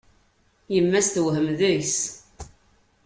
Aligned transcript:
Yemma-s 0.73 1.07
tewhem 1.13 1.47
deg-s. 1.59 1.97